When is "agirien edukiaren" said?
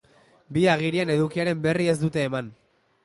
0.75-1.61